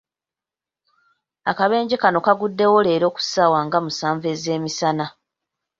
[1.51, 5.05] Akabenje kano kaguddewo leero ku ssaawa nga musanvu ezeemisana.